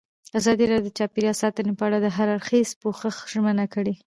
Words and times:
ازادي 0.39 0.65
راډیو 0.71 0.85
د 0.87 0.95
چاپیریال 0.97 1.35
ساتنه 1.43 1.71
په 1.79 1.83
اړه 1.87 1.97
د 2.01 2.07
هر 2.17 2.27
اړخیز 2.35 2.69
پوښښ 2.81 3.15
ژمنه 3.33 3.65
کړې. 3.73 3.93